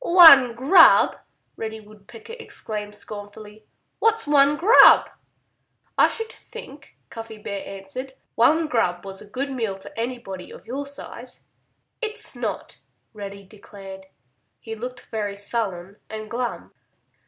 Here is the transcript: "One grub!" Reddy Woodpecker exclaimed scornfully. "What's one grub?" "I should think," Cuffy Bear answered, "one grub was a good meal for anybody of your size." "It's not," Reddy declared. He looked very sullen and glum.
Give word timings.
"One 0.03 0.55
grub!" 0.55 1.15
Reddy 1.55 1.79
Woodpecker 1.79 2.33
exclaimed 2.39 2.95
scornfully. 2.95 3.67
"What's 3.99 4.25
one 4.25 4.57
grub?" 4.57 5.11
"I 5.95 6.07
should 6.07 6.31
think," 6.31 6.97
Cuffy 7.11 7.37
Bear 7.37 7.63
answered, 7.67 8.15
"one 8.33 8.65
grub 8.67 9.05
was 9.05 9.21
a 9.21 9.29
good 9.29 9.51
meal 9.51 9.77
for 9.77 9.91
anybody 9.95 10.49
of 10.49 10.65
your 10.65 10.87
size." 10.87 11.41
"It's 12.01 12.35
not," 12.35 12.79
Reddy 13.13 13.43
declared. 13.43 14.07
He 14.59 14.73
looked 14.73 15.01
very 15.01 15.35
sullen 15.35 15.97
and 16.09 16.31
glum. 16.31 16.73